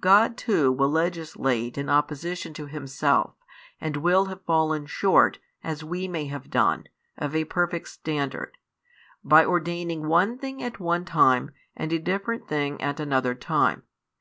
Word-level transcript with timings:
God 0.00 0.36
too 0.36 0.72
will 0.72 0.88
legislate 0.90 1.78
in 1.78 1.88
opposition 1.88 2.52
to 2.54 2.66
Himself, 2.66 3.36
and 3.80 3.98
will 3.98 4.24
have 4.24 4.42
fallen 4.44 4.86
short, 4.86 5.38
as 5.62 5.84
we 5.84 6.08
may 6.08 6.24
have 6.26 6.50
done, 6.50 6.88
of 7.16 7.32
a 7.36 7.44
perfect 7.44 7.86
standard, 7.86 8.58
by 9.22 9.44
ordaining 9.44 10.08
one 10.08 10.36
thing 10.36 10.60
at 10.64 10.80
one 10.80 11.04
time 11.04 11.52
and 11.76 11.92
a 11.92 12.00
different 12.00 12.48
thing 12.48 12.80
at 12.82 12.98
another 12.98 13.36
time. 13.36 13.84